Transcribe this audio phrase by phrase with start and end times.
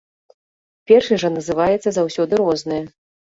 [0.91, 2.81] Першай жа называецца заўсёды рознае.